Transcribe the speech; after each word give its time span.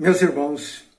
Meus 0.00 0.22
irmãos, 0.22 0.90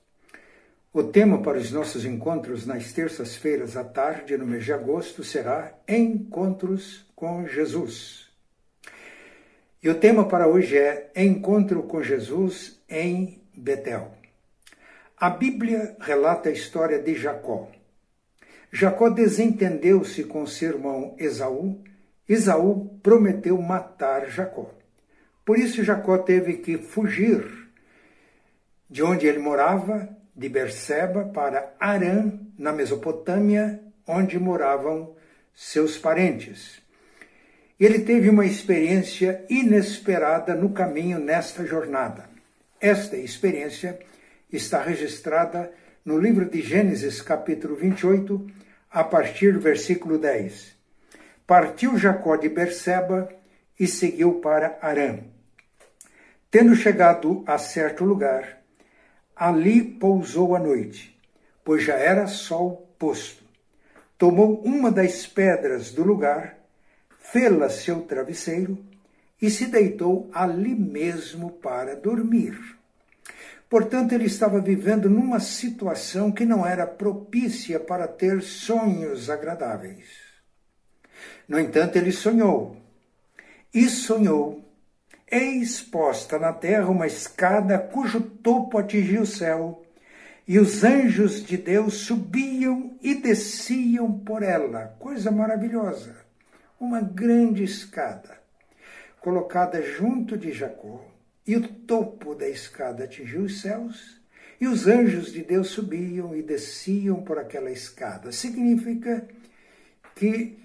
o 0.92 1.02
tema 1.02 1.42
para 1.42 1.58
os 1.58 1.72
nossos 1.72 2.04
encontros 2.04 2.64
nas 2.64 2.92
terças-feiras 2.92 3.76
à 3.76 3.82
tarde, 3.82 4.36
no 4.36 4.46
mês 4.46 4.64
de 4.64 4.72
agosto, 4.72 5.24
será 5.24 5.76
Encontros 5.88 7.04
com 7.16 7.44
Jesus. 7.44 8.28
E 9.82 9.88
o 9.88 9.96
tema 9.96 10.28
para 10.28 10.46
hoje 10.46 10.78
é 10.78 11.10
Encontro 11.16 11.82
com 11.82 12.00
Jesus 12.00 12.80
em 12.88 13.42
Betel. 13.52 14.14
A 15.16 15.30
Bíblia 15.30 15.96
relata 15.98 16.48
a 16.48 16.52
história 16.52 17.00
de 17.00 17.16
Jacó. 17.16 17.68
Jacó 18.70 19.10
desentendeu-se 19.10 20.22
com 20.22 20.46
seu 20.46 20.76
irmão 20.76 21.16
Esaú. 21.18 21.82
Esaú 22.28 23.00
prometeu 23.02 23.60
matar 23.60 24.28
Jacó. 24.28 24.72
Por 25.44 25.58
isso, 25.58 25.82
Jacó 25.82 26.18
teve 26.18 26.58
que 26.58 26.78
fugir 26.78 27.61
de 28.92 29.02
onde 29.02 29.26
ele 29.26 29.38
morava, 29.38 30.06
de 30.36 30.50
Berseba, 30.50 31.24
para 31.24 31.74
Arã, 31.80 32.30
na 32.58 32.74
Mesopotâmia, 32.74 33.80
onde 34.06 34.38
moravam 34.38 35.16
seus 35.54 35.96
parentes. 35.96 36.82
Ele 37.80 38.00
teve 38.00 38.28
uma 38.28 38.44
experiência 38.44 39.46
inesperada 39.48 40.54
no 40.54 40.74
caminho 40.74 41.18
nesta 41.18 41.64
jornada. 41.64 42.28
Esta 42.78 43.16
experiência 43.16 43.98
está 44.52 44.82
registrada 44.82 45.72
no 46.04 46.18
livro 46.18 46.44
de 46.44 46.60
Gênesis, 46.60 47.22
capítulo 47.22 47.74
28, 47.74 48.46
a 48.90 49.02
partir 49.02 49.54
do 49.54 49.60
versículo 49.60 50.18
10. 50.18 50.76
Partiu 51.46 51.96
Jacó 51.96 52.36
de 52.36 52.50
Berseba 52.50 53.26
e 53.80 53.86
seguiu 53.86 54.34
para 54.34 54.78
Arã. 54.82 55.20
Tendo 56.50 56.74
chegado 56.74 57.42
a 57.46 57.56
certo 57.56 58.04
lugar, 58.04 58.61
Ali 59.44 59.82
pousou 59.82 60.54
a 60.54 60.60
noite, 60.60 61.20
pois 61.64 61.82
já 61.82 61.94
era 61.94 62.28
sol 62.28 62.94
posto. 62.96 63.42
Tomou 64.16 64.62
uma 64.62 64.88
das 64.88 65.26
pedras 65.26 65.90
do 65.90 66.04
lugar, 66.04 66.60
fê-la 67.18 67.68
seu 67.68 68.02
travesseiro 68.02 68.78
e 69.40 69.50
se 69.50 69.66
deitou 69.66 70.30
ali 70.32 70.76
mesmo 70.76 71.50
para 71.50 71.96
dormir. 71.96 72.56
Portanto, 73.68 74.12
ele 74.12 74.26
estava 74.26 74.60
vivendo 74.60 75.10
numa 75.10 75.40
situação 75.40 76.30
que 76.30 76.44
não 76.44 76.64
era 76.64 76.86
propícia 76.86 77.80
para 77.80 78.06
ter 78.06 78.42
sonhos 78.42 79.28
agradáveis. 79.28 80.06
No 81.48 81.58
entanto, 81.58 81.96
ele 81.96 82.12
sonhou. 82.12 82.76
E 83.74 83.88
sonhou 83.88 84.61
Eis 85.34 85.80
posta 85.80 86.38
na 86.38 86.52
terra 86.52 86.90
uma 86.90 87.06
escada 87.06 87.78
cujo 87.78 88.20
topo 88.20 88.76
atingia 88.76 89.22
o 89.22 89.24
céu, 89.24 89.82
e 90.46 90.58
os 90.58 90.84
anjos 90.84 91.42
de 91.42 91.56
Deus 91.56 91.94
subiam 91.94 92.98
e 93.00 93.14
desciam 93.14 94.12
por 94.12 94.42
ela. 94.42 94.94
Coisa 94.98 95.30
maravilhosa. 95.30 96.14
Uma 96.78 97.00
grande 97.00 97.64
escada, 97.64 98.38
colocada 99.20 99.80
junto 99.80 100.36
de 100.36 100.52
Jacó, 100.52 101.02
e 101.46 101.56
o 101.56 101.66
topo 101.66 102.34
da 102.34 102.46
escada 102.46 103.04
atingiu 103.04 103.44
os 103.44 103.62
céus, 103.62 104.20
e 104.60 104.66
os 104.66 104.86
anjos 104.86 105.32
de 105.32 105.42
Deus 105.42 105.68
subiam 105.68 106.36
e 106.36 106.42
desciam 106.42 107.22
por 107.22 107.38
aquela 107.38 107.70
escada. 107.70 108.30
Significa 108.32 109.26
que 110.14 110.61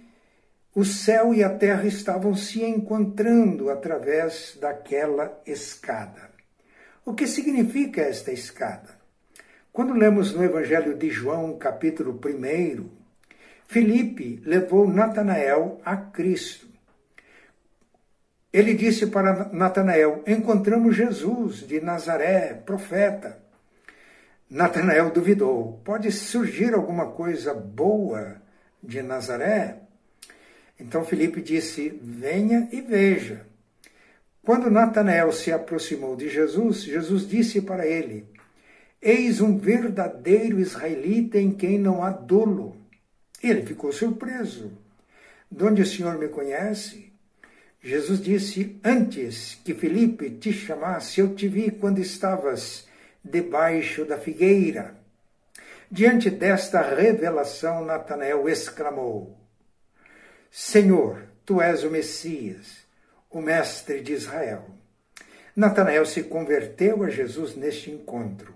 o 0.78 0.86
céu 0.86 1.34
e 1.34 1.44
a 1.44 1.50
terra 1.50 1.88
estavam 1.88 2.36
se 2.36 2.64
encontrando 2.64 3.72
através 3.72 4.56
daquela 4.62 5.42
escada. 5.44 6.30
O 7.04 7.16
que 7.16 7.26
significa 7.26 8.02
esta 8.04 8.32
escada? 8.32 8.96
Quando 9.74 9.96
lemos 9.96 10.36
no 10.36 10.44
Evangelho 10.44 10.96
de 10.96 11.10
João, 11.10 11.58
capítulo 11.58 12.22
1, 12.24 12.90
Filipe 13.66 14.40
levou 14.46 14.88
Natanael 14.88 15.82
a 15.84 15.98
Cristo. 15.98 16.68
Ele 18.54 18.76
disse 18.76 19.08
para 19.08 19.50
Natanael: 19.52 20.24
Encontramos 20.28 20.96
Jesus 20.96 21.68
de 21.68 21.82
Nazaré, 21.82 22.54
profeta. 22.54 23.40
Natanael 24.48 25.10
duvidou: 25.10 25.82
Pode 25.84 26.12
surgir 26.12 26.76
alguma 26.76 27.08
coisa 27.14 27.52
boa 27.52 28.40
de 28.84 29.02
Nazaré? 29.02 29.87
Então 30.80 31.04
Filipe 31.06 31.42
disse: 31.42 31.90
Venha 32.02 32.70
e 32.72 32.82
veja. 32.82 33.46
Quando 34.44 34.72
Natanael 34.72 35.32
se 35.32 35.52
aproximou 35.52 36.16
de 36.16 36.30
Jesus, 36.30 36.84
Jesus 36.84 37.28
disse 37.28 37.62
para 37.62 37.86
ele: 37.86 38.26
Eis 39.02 39.42
um 39.42 39.58
verdadeiro 39.58 40.60
israelita 40.60 41.38
em 41.38 41.52
quem 41.52 41.78
não 41.78 42.04
há 42.04 42.12
dolo. 42.12 42.78
Ele 43.44 43.66
ficou 43.66 43.92
surpreso. 43.92 44.72
De 45.50 45.64
onde 45.64 45.82
o 45.82 45.86
Senhor 45.86 46.18
me 46.18 46.28
conhece? 46.28 47.12
Jesus 47.82 48.22
disse: 48.22 48.80
Antes 48.84 49.60
que 49.64 49.74
Filipe 49.74 50.30
te 50.30 50.52
chamasse, 50.52 51.20
eu 51.20 51.36
te 51.36 51.48
vi 51.48 51.72
quando 51.72 52.00
estavas 52.00 52.88
debaixo 53.24 54.06
da 54.06 54.18
figueira. 54.18 54.96
Diante 55.90 56.30
desta 56.30 56.82
revelação, 56.82 57.86
Natanael 57.86 58.48
exclamou: 58.50 59.38
Senhor, 60.60 61.22
tu 61.46 61.62
és 61.62 61.84
o 61.84 61.92
Messias, 61.92 62.78
o 63.30 63.40
Mestre 63.40 64.02
de 64.02 64.14
Israel. 64.14 64.66
Natanael 65.56 66.04
se 66.04 66.24
converteu 66.24 67.04
a 67.04 67.12
Jesus 67.12 67.56
neste 67.56 67.92
encontro. 67.92 68.56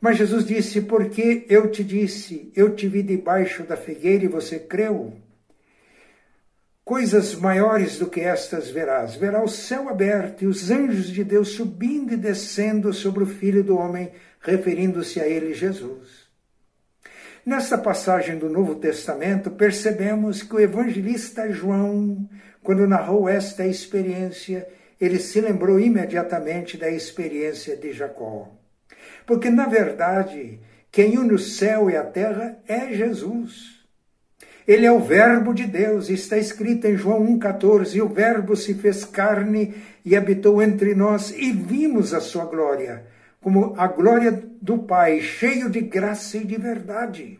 Mas 0.00 0.18
Jesus 0.18 0.46
disse: 0.46 0.82
Porque 0.82 1.44
eu 1.48 1.68
te 1.68 1.82
disse, 1.82 2.52
eu 2.54 2.76
te 2.76 2.86
vi 2.86 3.02
debaixo 3.02 3.64
da 3.64 3.76
figueira 3.76 4.24
e 4.24 4.28
você 4.28 4.60
creu? 4.60 5.16
Coisas 6.84 7.34
maiores 7.34 7.98
do 7.98 8.08
que 8.08 8.20
estas 8.20 8.70
verás. 8.70 9.16
Verá 9.16 9.42
o 9.42 9.48
céu 9.48 9.88
aberto 9.88 10.44
e 10.44 10.46
os 10.46 10.70
anjos 10.70 11.08
de 11.08 11.24
Deus 11.24 11.48
subindo 11.48 12.12
e 12.12 12.16
descendo 12.16 12.94
sobre 12.94 13.24
o 13.24 13.26
Filho 13.26 13.64
do 13.64 13.76
Homem, 13.76 14.12
referindo-se 14.40 15.20
a 15.20 15.26
ele, 15.26 15.54
Jesus. 15.54 16.19
Nesta 17.50 17.76
passagem 17.76 18.38
do 18.38 18.48
Novo 18.48 18.76
Testamento, 18.76 19.50
percebemos 19.50 20.40
que 20.40 20.54
o 20.54 20.60
evangelista 20.60 21.50
João, 21.50 22.28
quando 22.62 22.86
narrou 22.86 23.28
esta 23.28 23.66
experiência, 23.66 24.68
ele 25.00 25.18
se 25.18 25.40
lembrou 25.40 25.80
imediatamente 25.80 26.76
da 26.76 26.88
experiência 26.88 27.76
de 27.76 27.92
Jacó. 27.92 28.52
Porque, 29.26 29.50
na 29.50 29.66
verdade, 29.66 30.60
quem 30.92 31.18
une 31.18 31.34
o 31.34 31.40
céu 31.40 31.90
e 31.90 31.96
a 31.96 32.04
terra 32.04 32.56
é 32.68 32.94
Jesus. 32.94 33.80
Ele 34.64 34.86
é 34.86 34.92
o 34.92 35.00
Verbo 35.00 35.52
de 35.52 35.66
Deus, 35.66 36.08
está 36.08 36.38
escrito 36.38 36.86
em 36.86 36.96
João 36.96 37.26
1,14: 37.36 37.96
e 37.96 38.00
o 38.00 38.08
Verbo 38.08 38.54
se 38.54 38.74
fez 38.74 39.04
carne 39.04 39.74
e 40.04 40.14
habitou 40.14 40.62
entre 40.62 40.94
nós, 40.94 41.34
e 41.36 41.50
vimos 41.50 42.14
a 42.14 42.20
sua 42.20 42.44
glória 42.44 43.10
como 43.40 43.74
a 43.76 43.86
glória 43.86 44.42
do 44.60 44.78
Pai, 44.78 45.20
cheio 45.20 45.70
de 45.70 45.80
graça 45.80 46.36
e 46.36 46.44
de 46.44 46.56
verdade. 46.56 47.39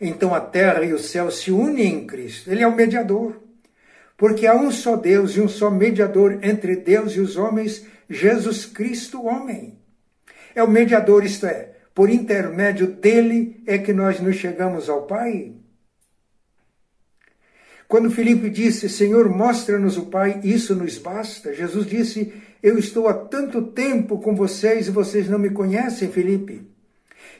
Então 0.00 0.34
a 0.34 0.40
terra 0.40 0.84
e 0.84 0.92
o 0.92 0.98
céu 0.98 1.30
se 1.30 1.50
unem 1.50 1.94
em 1.94 2.06
Cristo. 2.06 2.50
Ele 2.50 2.62
é 2.62 2.66
o 2.66 2.74
mediador. 2.74 3.40
Porque 4.16 4.46
há 4.46 4.54
um 4.54 4.70
só 4.70 4.96
Deus 4.96 5.36
e 5.36 5.40
um 5.40 5.48
só 5.48 5.70
mediador 5.70 6.38
entre 6.42 6.76
Deus 6.76 7.12
e 7.12 7.20
os 7.20 7.36
homens, 7.36 7.86
Jesus 8.10 8.66
Cristo, 8.66 9.24
homem. 9.24 9.78
É 10.54 10.62
o 10.62 10.70
mediador, 10.70 11.24
isto 11.24 11.46
é, 11.46 11.76
por 11.94 12.10
intermédio 12.10 12.88
dele 12.88 13.62
é 13.66 13.78
que 13.78 13.92
nós 13.92 14.20
nos 14.20 14.36
chegamos 14.36 14.88
ao 14.88 15.02
Pai. 15.06 15.52
Quando 17.86 18.10
Filipe 18.10 18.50
disse, 18.50 18.88
Senhor, 18.88 19.28
mostra-nos 19.28 19.96
o 19.96 20.06
Pai, 20.06 20.40
isso 20.44 20.74
nos 20.74 20.98
basta, 20.98 21.54
Jesus 21.54 21.86
disse, 21.86 22.32
eu 22.62 22.76
estou 22.76 23.08
há 23.08 23.14
tanto 23.14 23.62
tempo 23.62 24.18
com 24.18 24.34
vocês 24.34 24.88
e 24.88 24.90
vocês 24.90 25.28
não 25.28 25.38
me 25.38 25.50
conhecem, 25.50 26.10
Felipe. 26.10 26.68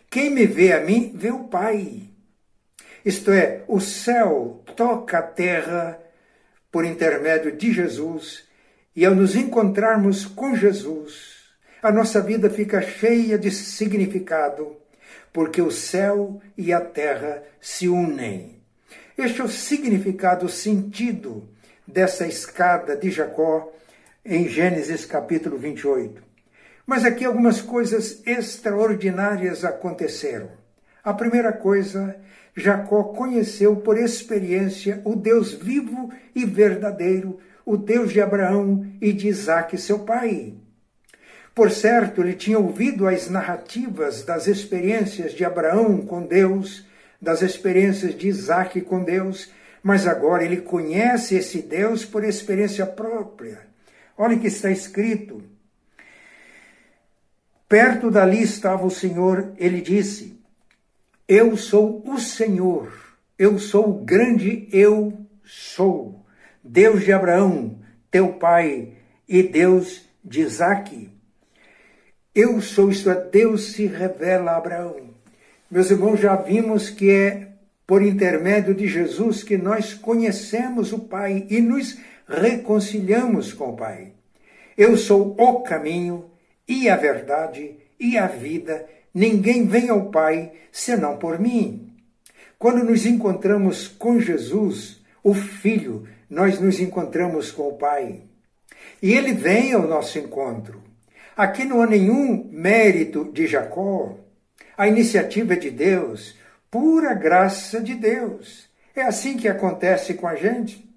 Quem 0.09 0.31
me 0.31 0.47
vê 0.47 0.73
a 0.73 0.81
mim, 0.81 1.13
vê 1.15 1.31
o 1.31 1.45
Pai. 1.45 2.08
Isto 3.05 3.31
é, 3.31 3.63
o 3.69 3.81
céu 3.81 4.63
toca 4.77 5.19
a 5.19 5.23
terra 5.23 5.99
por 6.71 6.85
intermédio 6.85 7.57
de 7.57 7.73
Jesus, 7.73 8.47
e 8.95 9.05
ao 9.05 9.15
nos 9.15 9.37
encontrarmos 9.37 10.27
com 10.27 10.57
Jesus, 10.57 11.39
a 11.83 11.93
nossa 11.93 12.21
vida 12.21 12.51
fica 12.51 12.83
cheia 12.83 13.39
de 13.39 13.51
significado, 13.51 14.77
porque 15.33 15.63
o 15.63 15.71
céu 15.71 16.41
e 16.57 16.73
a 16.73 16.81
terra 16.81 17.43
se 17.61 17.89
unem. 17.89 18.61
Este 19.17 19.41
é 19.41 19.45
o 19.45 19.49
significado, 19.49 20.47
o 20.47 20.49
sentido 20.49 21.49
dessa 21.87 22.27
escada 22.27 22.97
de 22.97 23.11
Jacó 23.11 23.73
em 24.25 24.49
Gênesis 24.49 25.05
capítulo 25.05 25.57
28. 25.57 26.23
Mas 26.87 27.05
aqui 27.05 27.25
algumas 27.25 27.61
coisas 27.61 28.23
extraordinárias 28.27 29.65
aconteceram. 29.65 30.51
A 31.03 31.15
primeira 31.15 31.53
coisa, 31.53 32.17
Jacó 32.59 33.05
conheceu 33.05 33.77
por 33.77 33.97
experiência 33.97 35.01
o 35.05 35.15
Deus 35.15 35.53
vivo 35.53 36.13
e 36.35 36.45
verdadeiro, 36.45 37.39
o 37.65 37.77
Deus 37.77 38.13
de 38.13 38.21
Abraão 38.21 38.87
e 39.01 39.13
de 39.13 39.29
Isaac, 39.29 39.79
seu 39.79 40.01
pai. 40.01 40.55
Por 41.55 41.71
certo, 41.71 42.21
ele 42.21 42.35
tinha 42.35 42.59
ouvido 42.59 43.07
as 43.07 43.29
narrativas 43.29 44.23
das 44.23 44.47
experiências 44.47 45.33
de 45.33 45.45
Abraão 45.45 45.99
com 45.99 46.27
Deus, 46.27 46.87
das 47.21 47.43
experiências 47.43 48.17
de 48.17 48.29
Isaac 48.29 48.81
com 48.83 49.03
Deus, 49.03 49.53
mas 49.83 50.07
agora 50.07 50.45
ele 50.45 50.59
conhece 50.59 51.37
esse 51.37 51.63
Deus 51.63 52.05
por 52.05 52.25
experiência 52.25 52.87
própria. 52.87 53.67
Olha 54.17 54.37
o 54.37 54.41
que 54.41 54.47
está 54.47 54.71
escrito. 54.71 55.43
Perto 57.69 58.11
dali 58.11 58.43
estava 58.43 58.87
o 58.87 58.91
Senhor, 58.91 59.53
ele 59.59 59.81
disse: 59.81 60.38
Eu 61.29 61.57
sou 61.59 62.03
o 62.07 62.19
Senhor, 62.19 62.91
eu 63.39 63.59
sou 63.59 63.91
o 63.91 64.05
grande 64.05 64.67
eu 64.73 65.13
sou, 65.45 66.25
Deus 66.65 67.05
de 67.05 67.13
Abraão, 67.13 67.79
teu 68.11 68.33
pai, 68.33 68.95
e 69.29 69.43
Deus 69.43 70.09
de 70.25 70.41
Isaque. 70.41 71.11
Eu 72.35 72.61
sou, 72.63 72.91
isto 72.91 73.11
é, 73.11 73.15
Deus 73.15 73.73
se 73.73 73.87
revela 73.87 74.53
a 74.53 74.57
Abraão. 74.57 75.11
Meus 75.71 75.91
irmãos, 75.91 76.19
já 76.19 76.35
vimos 76.35 76.89
que 76.89 77.11
é 77.11 77.49
por 77.87 78.03
intermédio 78.03 78.75
de 78.75 78.87
Jesus 78.87 79.43
que 79.43 79.59
nós 79.59 79.93
conhecemos 79.93 80.93
o 80.93 80.99
Pai 80.99 81.47
e 81.51 81.61
nos 81.61 81.99
reconciliamos 82.27 83.53
com 83.53 83.71
o 83.71 83.77
Pai. 83.77 84.13
Eu 84.77 84.97
sou 84.97 85.35
o 85.39 85.61
caminho 85.63 86.31
e 86.67 86.89
a 86.89 86.97
verdade 86.97 87.77
e 88.01 88.17
a 88.17 88.27
vida. 88.27 88.87
Ninguém 89.19 89.67
vem 89.67 89.89
ao 89.89 90.13
Pai 90.13 90.53
senão 90.71 91.17
por 91.17 91.41
mim. 91.41 91.93
Quando 92.57 92.85
nos 92.85 93.05
encontramos 93.05 93.89
com 93.89 94.21
Jesus, 94.21 95.01
o 95.25 95.35
Filho, 95.35 96.07
nós 96.31 96.61
nos 96.61 96.79
encontramos 96.79 97.51
com 97.51 97.67
o 97.67 97.77
Pai. 97.77 98.21
E 99.03 99.13
ele 99.13 99.33
vem 99.33 99.73
ao 99.73 99.89
nosso 99.89 100.21
encontro. 100.21 100.81
Aqui 101.37 101.65
não 101.65 101.83
há 101.83 101.87
nenhum 101.89 102.49
mérito 102.53 103.29
de 103.33 103.49
Jacó. 103.49 104.17
A 104.77 104.87
iniciativa 104.87 105.55
é 105.55 105.57
de 105.57 105.73
Deus, 105.73 106.37
pura 106.71 107.13
graça 107.13 107.81
de 107.81 107.97
Deus. 107.97 108.69
É 108.95 109.03
assim 109.03 109.37
que 109.37 109.49
acontece 109.49 110.15
com 110.15 110.29
a 110.29 110.37
gente. 110.37 110.89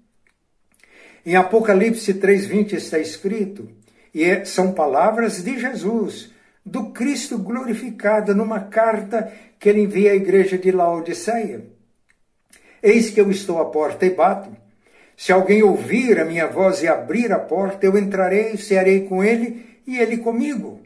Em 1.26 1.34
Apocalipse 1.34 2.14
3:20 2.14 2.74
está 2.74 3.00
escrito, 3.00 3.68
e 4.14 4.22
é, 4.22 4.44
são 4.44 4.72
palavras 4.72 5.42
de 5.42 5.58
Jesus, 5.58 6.31
do 6.64 6.90
Cristo 6.90 7.38
glorificado 7.38 8.34
numa 8.34 8.60
carta 8.60 9.32
que 9.58 9.68
ele 9.68 9.82
envia 9.82 10.12
à 10.12 10.14
igreja 10.14 10.56
de 10.56 10.70
Laodiceia. 10.70 11.64
Eis 12.82 13.10
que 13.10 13.20
eu 13.20 13.30
estou 13.30 13.60
à 13.60 13.66
porta 13.66 14.06
e 14.06 14.10
bato. 14.10 14.50
Se 15.16 15.32
alguém 15.32 15.62
ouvir 15.62 16.18
a 16.18 16.24
minha 16.24 16.46
voz 16.46 16.82
e 16.82 16.88
abrir 16.88 17.32
a 17.32 17.38
porta, 17.38 17.86
eu 17.86 17.96
entrarei, 17.96 18.56
cearei 18.56 19.06
com 19.06 19.22
ele 19.22 19.80
e 19.86 19.98
ele 19.98 20.16
comigo. 20.16 20.80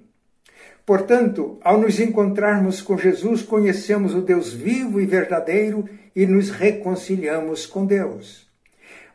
Portanto, 0.85 1.59
ao 1.63 1.79
nos 1.79 1.99
encontrarmos 1.99 2.81
com 2.81 2.97
Jesus, 2.97 3.43
conhecemos 3.43 4.15
o 4.15 4.21
Deus 4.21 4.53
vivo 4.53 5.01
e 5.01 5.07
verdadeiro 5.07 5.89
e 6.15 6.27
nos 6.27 6.51
reconciliamos 6.51 7.67
com 7.67 7.85
Deus. 7.85 8.47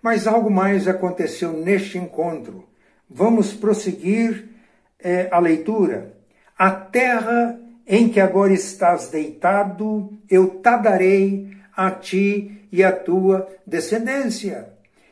Mas 0.01 0.27
algo 0.27 0.49
mais 0.49 0.87
aconteceu 0.87 1.53
neste 1.53 1.97
encontro. 1.97 2.67
Vamos 3.09 3.53
prosseguir 3.53 4.49
é, 4.99 5.29
a 5.31 5.39
leitura. 5.39 6.17
A 6.57 6.71
terra 6.71 7.59
em 7.87 8.07
que 8.07 8.19
agora 8.19 8.53
estás 8.53 9.09
deitado, 9.09 10.13
eu 10.29 10.47
te 10.47 10.77
darei 10.77 11.49
a 11.75 11.91
ti 11.91 12.65
e 12.71 12.83
a 12.83 12.91
tua 12.91 13.47
descendência. 13.65 14.69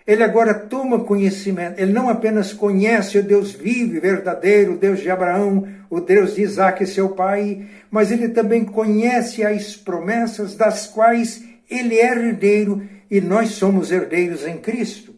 Ele 0.07 0.23
agora 0.23 0.53
toma 0.53 1.03
conhecimento, 1.03 1.79
ele 1.79 1.93
não 1.93 2.09
apenas 2.09 2.51
conhece 2.51 3.19
o 3.19 3.23
Deus 3.23 3.51
vivo 3.51 3.95
e 3.95 3.99
verdadeiro, 3.99 4.73
o 4.73 4.77
Deus 4.77 5.01
de 5.01 5.11
Abraão, 5.11 5.67
o 5.89 5.99
Deus 5.99 6.35
de 6.35 6.41
Isaac, 6.41 6.85
seu 6.87 7.09
pai, 7.09 7.67
mas 7.91 8.11
ele 8.11 8.29
também 8.29 8.65
conhece 8.65 9.43
as 9.43 9.75
promessas 9.75 10.55
das 10.55 10.87
quais 10.87 11.43
ele 11.69 11.99
é 11.99 12.11
herdeiro 12.11 12.81
e 13.09 13.21
nós 13.21 13.49
somos 13.49 13.91
herdeiros 13.91 14.47
em 14.47 14.57
Cristo. 14.57 15.13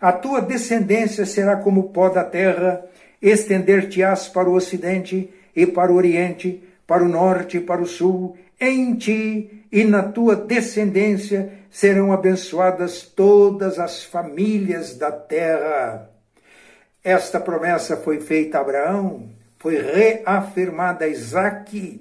A 0.00 0.12
tua 0.12 0.40
descendência 0.40 1.24
será 1.24 1.56
como 1.56 1.80
o 1.80 1.88
pó 1.90 2.08
da 2.08 2.24
terra, 2.24 2.84
estender-te-ás 3.22 4.28
para 4.28 4.48
o 4.48 4.54
ocidente 4.54 5.30
e 5.54 5.66
para 5.66 5.92
o 5.92 5.96
oriente, 5.96 6.62
para 6.86 7.04
o 7.04 7.08
norte 7.08 7.58
e 7.58 7.60
para 7.60 7.80
o 7.80 7.86
sul, 7.86 8.36
em 8.60 8.94
ti 8.94 9.64
e 9.72 9.84
na 9.84 10.02
tua 10.02 10.36
descendência 10.36 11.52
serão 11.70 12.12
abençoadas 12.12 13.02
todas 13.02 13.78
as 13.78 14.02
famílias 14.02 14.96
da 14.96 15.12
terra. 15.12 16.10
Esta 17.02 17.40
promessa 17.40 17.96
foi 17.96 18.20
feita 18.20 18.58
a 18.58 18.60
Abraão, 18.60 19.30
foi 19.58 19.80
reafirmada 19.80 21.04
a 21.04 21.08
Isaac, 21.08 22.00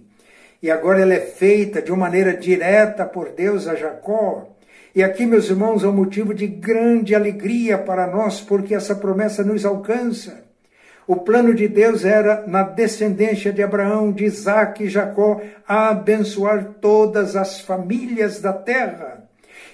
e 0.61 0.69
agora 0.69 1.01
ela 1.01 1.13
é 1.13 1.21
feita 1.21 1.81
de 1.81 1.91
uma 1.91 2.01
maneira 2.01 2.35
direta 2.35 3.05
por 3.05 3.29
Deus 3.29 3.67
a 3.67 3.75
Jacó. 3.75 4.49
E 4.93 5.01
aqui, 5.01 5.25
meus 5.25 5.49
irmãos, 5.49 5.83
é 5.83 5.87
um 5.87 5.93
motivo 5.93 6.33
de 6.33 6.47
grande 6.47 7.15
alegria 7.15 7.77
para 7.77 8.07
nós, 8.07 8.41
porque 8.41 8.75
essa 8.75 8.95
promessa 8.95 9.43
nos 9.43 9.63
alcança. 9.63 10.48
O 11.09 11.15
plano 11.15 11.55
de 11.55 11.67
Deus 11.67 12.05
era, 12.05 12.45
na 12.45 12.61
descendência 12.61 13.51
de 13.51 13.63
Abraão, 13.63 14.11
de 14.11 14.25
Isaac 14.25 14.83
e 14.83 14.87
Jacó, 14.87 15.41
abençoar 15.67 16.75
todas 16.79 17.35
as 17.35 17.61
famílias 17.61 18.39
da 18.39 18.53
terra. 18.53 19.27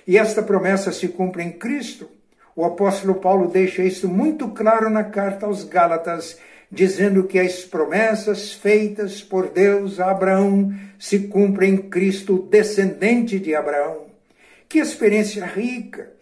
E 0.07 0.17
esta 0.17 0.41
promessa 0.41 0.93
se 0.93 1.09
cumpre 1.09 1.43
em 1.43 1.51
Cristo. 1.51 2.07
O 2.55 2.63
apóstolo 2.63 3.15
Paulo 3.15 3.49
deixa 3.49 3.83
isso 3.83 4.07
muito 4.07 4.47
claro 4.47 4.89
na 4.89 5.03
carta 5.03 5.45
aos 5.45 5.65
Gálatas, 5.65 6.39
dizendo 6.71 7.25
que 7.25 7.37
as 7.37 7.65
promessas 7.65 8.53
feitas 8.53 9.21
por 9.21 9.49
Deus 9.49 9.99
a 9.99 10.11
Abraão 10.11 10.73
se 10.97 11.19
cumprem 11.27 11.73
em 11.73 11.77
Cristo, 11.89 12.47
descendente 12.49 13.39
de 13.39 13.53
Abraão. 13.53 14.05
Que 14.69 14.79
experiência 14.79 15.45
rica! 15.45 16.13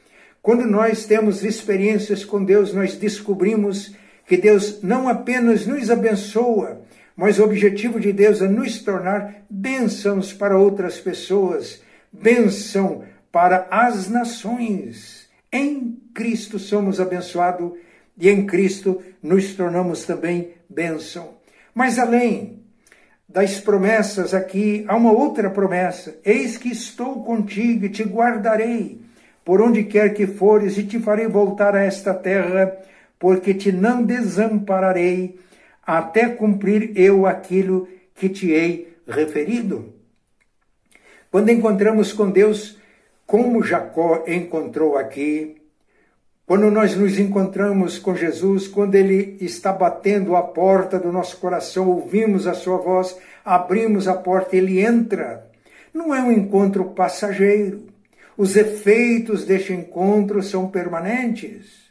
Quando 0.41 0.65
nós 0.65 1.05
temos 1.05 1.43
experiências 1.43 2.25
com 2.25 2.43
Deus, 2.43 2.73
nós 2.73 2.95
descobrimos 2.95 3.93
que 4.25 4.37
Deus 4.37 4.81
não 4.81 5.07
apenas 5.07 5.65
nos 5.65 5.89
abençoa, 5.89 6.81
mas 7.15 7.39
o 7.39 7.43
objetivo 7.43 7.99
de 7.99 8.11
Deus 8.11 8.41
é 8.41 8.47
nos 8.47 8.81
tornar 8.81 9.43
bênçãos 9.49 10.33
para 10.33 10.57
outras 10.57 10.99
pessoas, 10.99 11.81
bênção 12.11 13.03
para 13.31 13.67
as 13.69 14.09
nações. 14.09 15.27
Em 15.51 15.99
Cristo 16.13 16.57
somos 16.57 16.99
abençoados 16.99 17.73
e 18.17 18.29
em 18.29 18.45
Cristo 18.45 19.01
nos 19.21 19.53
tornamos 19.53 20.03
também 20.03 20.51
bênção. 20.69 21.35
Mas 21.73 21.99
além 21.99 22.59
das 23.27 23.59
promessas 23.59 24.33
aqui, 24.33 24.85
há 24.87 24.95
uma 24.95 25.11
outra 25.11 25.49
promessa: 25.49 26.15
Eis 26.23 26.57
que 26.57 26.69
estou 26.69 27.23
contigo 27.23 27.85
e 27.85 27.89
te 27.89 28.03
guardarei 28.03 29.01
por 29.43 29.61
onde 29.61 29.83
quer 29.83 30.13
que 30.13 30.25
fores 30.25 30.77
e 30.77 30.83
te 30.83 30.99
farei 30.99 31.27
voltar 31.27 31.75
a 31.75 31.83
esta 31.83 32.13
terra, 32.13 32.77
porque 33.23 33.53
te 33.53 33.71
não 33.71 34.03
desampararei 34.03 35.39
até 35.81 36.27
cumprir 36.27 36.91
eu 36.93 37.25
aquilo 37.25 37.87
que 38.13 38.27
te 38.27 38.51
hei 38.51 38.97
referido. 39.07 39.93
Quando 41.31 41.49
encontramos 41.49 42.11
com 42.11 42.29
Deus, 42.29 42.77
como 43.25 43.63
Jacó 43.63 44.25
encontrou 44.27 44.97
aqui, 44.97 45.55
quando 46.45 46.69
nós 46.69 46.97
nos 46.97 47.17
encontramos 47.17 47.97
com 47.97 48.13
Jesus, 48.13 48.67
quando 48.67 48.95
Ele 48.95 49.37
está 49.39 49.71
batendo 49.71 50.35
a 50.35 50.41
porta 50.41 50.99
do 50.99 51.09
nosso 51.09 51.37
coração, 51.37 51.87
ouvimos 51.87 52.45
a 52.45 52.53
Sua 52.53 52.75
voz, 52.75 53.17
abrimos 53.45 54.05
a 54.09 54.15
porta, 54.15 54.57
Ele 54.57 54.81
entra. 54.81 55.49
Não 55.93 56.13
é 56.13 56.21
um 56.21 56.29
encontro 56.29 56.89
passageiro. 56.89 57.87
Os 58.35 58.57
efeitos 58.57 59.45
deste 59.45 59.71
encontro 59.71 60.43
são 60.43 60.69
permanentes. 60.69 61.82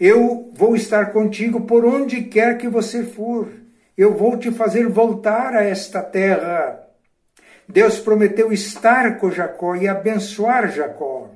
Eu 0.00 0.50
vou 0.54 0.74
estar 0.74 1.12
contigo 1.12 1.60
por 1.60 1.84
onde 1.84 2.22
quer 2.22 2.56
que 2.56 2.66
você 2.66 3.02
for. 3.02 3.48
Eu 3.94 4.14
vou 4.14 4.38
te 4.38 4.50
fazer 4.50 4.88
voltar 4.88 5.54
a 5.54 5.62
esta 5.62 6.02
terra. 6.02 6.80
Deus 7.68 7.98
prometeu 7.98 8.50
estar 8.50 9.18
com 9.18 9.30
Jacó 9.30 9.76
e 9.76 9.86
abençoar 9.86 10.72
Jacó. 10.72 11.28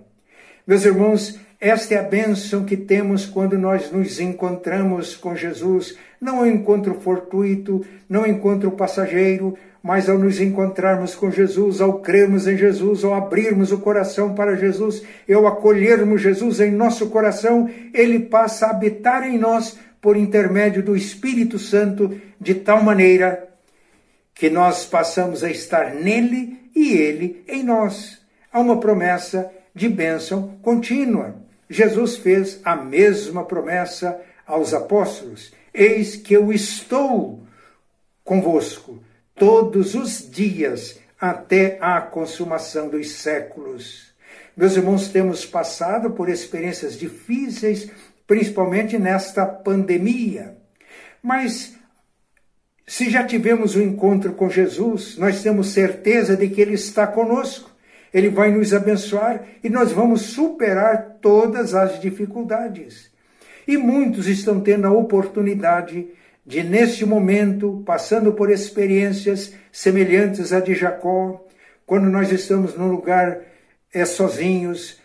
Meus 0.67 0.87
irmãos, 0.87 1.39
esta 1.61 1.95
é 1.95 1.99
a 1.99 2.03
bênção 2.03 2.65
que 2.65 2.75
temos 2.75 3.27
quando 3.27 3.59
nós 3.59 3.93
nos 3.93 4.19
encontramos 4.19 5.15
com 5.15 5.37
Jesus. 5.37 5.99
Não 6.19 6.41
um 6.41 6.47
encontro 6.47 6.95
fortuito, 6.95 7.85
não 8.09 8.23
um 8.23 8.27
encontro 8.27 8.71
passageiro, 8.71 9.59
mas 9.85 10.09
ao 10.09 10.17
nos 10.17 10.41
encontrarmos 10.41 11.15
com 11.15 11.31
Jesus, 11.31 11.83
ao 11.83 12.01
crermos 12.01 12.47
em 12.47 12.57
Jesus, 12.57 13.05
ao 13.05 13.13
abrirmos 13.13 13.71
o 13.71 13.77
coração 13.77 14.35
para 14.35 14.57
Jesus, 14.57 15.03
ao 15.31 15.47
acolhermos 15.47 16.23
Jesus 16.23 16.59
em 16.59 16.71
nosso 16.71 17.11
coração, 17.11 17.69
ele 17.93 18.21
passa 18.21 18.65
a 18.65 18.71
habitar 18.71 19.29
em 19.29 19.37
nós 19.37 19.79
por 20.01 20.17
intermédio 20.17 20.83
do 20.83 20.97
Espírito 20.97 21.59
Santo, 21.59 22.19
de 22.41 22.55
tal 22.55 22.83
maneira 22.83 23.47
que 24.35 24.49
nós 24.49 24.87
passamos 24.87 25.45
a 25.45 25.51
estar 25.51 25.95
nele 25.95 26.59
e 26.75 26.95
ele 26.95 27.45
em 27.47 27.63
nós. 27.63 28.23
Há 28.51 28.61
uma 28.61 28.81
promessa 28.81 29.53
de 29.75 29.87
bênção 29.87 30.57
contínua. 30.63 31.37
Jesus 31.69 32.17
fez 32.17 32.59
a 32.65 32.75
mesma 32.75 33.45
promessa 33.45 34.19
aos 34.47 34.73
apóstolos. 34.73 35.53
Eis 35.75 36.17
que 36.17 36.33
eu 36.33 36.51
estou 36.51 37.43
convosco 38.25 39.04
todos 39.35 39.95
os 39.95 40.31
dias 40.31 40.99
até 41.21 41.79
a 41.81 42.01
consumação 42.01 42.89
dos 42.89 43.13
séculos. 43.13 44.15
Meus 44.57 44.77
irmãos, 44.77 45.09
temos 45.09 45.45
passado 45.45 46.11
por 46.11 46.29
experiências 46.29 46.99
difíceis, 46.99 47.91
principalmente 48.27 48.99
nesta 48.99 49.45
pandemia. 49.45 50.57
Mas 51.23 51.75
se 52.87 53.11
já 53.11 53.25
tivemos 53.25 53.75
o 53.75 53.79
um 53.79 53.83
encontro 53.83 54.35
com 54.35 54.49
Jesus, 54.49 55.17
nós 55.17 55.43
temos 55.43 55.69
certeza 55.69 56.37
de 56.37 56.49
que 56.49 56.61
Ele 56.61 56.75
está 56.75 57.07
conosco. 57.07 57.71
Ele 58.13 58.29
vai 58.29 58.53
nos 58.53 58.73
abençoar 58.73 59.43
e 59.63 59.69
nós 59.69 59.91
vamos 59.91 60.21
superar 60.21 61.19
todas 61.21 61.75
as 61.75 62.01
dificuldades. 62.01 63.11
E 63.67 63.77
muitos 63.77 64.29
estão 64.29 64.61
tendo 64.61 64.87
a 64.87 64.93
oportunidade 64.93 66.07
de, 66.45 66.63
neste 66.63 67.07
momento, 67.07 67.83
passando 67.87 68.33
por 68.33 68.51
experiências 68.51 69.55
semelhantes 69.73 70.53
à 70.53 70.61
de 70.61 70.75
Jacó, 70.75 71.47
quando 71.87 72.09
nós 72.09 72.31
estamos 72.31 72.77
num 72.77 72.89
lugar 72.89 73.41
é, 73.93 74.05
sozinhos, 74.05 75.01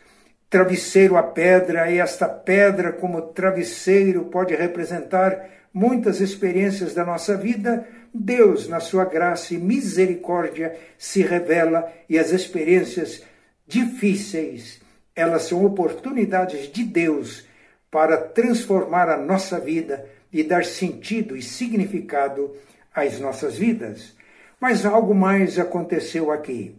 travesseiro 0.50 1.15
a 1.15 1.24
pedra, 1.24 1.89
e 1.91 2.00
esta 2.00 2.27
pedra, 2.27 2.91
como 2.91 3.22
travesseiro, 3.22 4.25
pode 4.25 4.55
representar 4.55 5.50
muitas 5.74 6.19
experiências 6.19 6.93
da 6.93 7.05
nossa 7.05 7.38
vida, 7.38 7.88
Deus, 8.13 8.67
na 8.67 8.79
sua 8.79 9.05
graça 9.05 9.53
e 9.53 9.58
misericórdia, 9.58 10.75
se 10.98 11.22
revela 11.22 11.91
e 12.10 12.17
as 12.17 12.31
experiências 12.31 13.24
difíceis, 13.67 14.81
elas 15.15 15.43
são 15.43 15.63
oportunidades 15.63 16.72
de 16.72 16.84
Deus 16.84 17.48
para 17.91 18.17
transformar 18.17 19.10
a 19.10 19.17
nossa 19.17 19.60
vida 19.60 20.09
e 20.31 20.43
dar 20.43 20.65
sentido 20.65 21.36
e 21.36 21.41
significado 21.41 22.55
às 22.93 23.19
nossas 23.19 23.57
vidas. 23.57 24.15
Mas 24.59 24.86
algo 24.86 25.15
mais 25.15 25.57
aconteceu 25.57 26.31
aqui. 26.31 26.75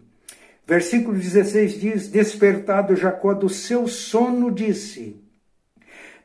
Versículo 0.67 1.17
16 1.17 1.81
diz: 1.81 2.09
Despertado 2.09 2.95
Jacó 2.95 3.35
do 3.35 3.49
seu 3.49 3.89
sono, 3.89 4.51
disse: 4.51 5.17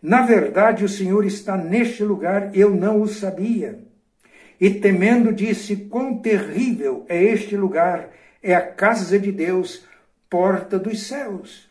Na 0.01 0.21
verdade, 0.21 0.85
o 0.85 0.89
Senhor 0.89 1.25
está 1.25 1.57
neste 1.57 2.03
lugar, 2.03 2.55
eu 2.55 2.69
não 2.69 3.01
o 3.01 3.07
sabia. 3.07 3.79
E 4.59 4.69
temendo, 4.69 5.33
disse: 5.33 5.75
Quão 5.75 6.19
terrível 6.19 7.05
é 7.09 7.23
este 7.23 7.57
lugar! 7.57 8.09
É 8.43 8.53
a 8.53 8.61
casa 8.61 9.17
de 9.17 9.31
Deus, 9.31 9.83
porta 10.29 10.77
dos 10.77 11.07
céus. 11.07 11.67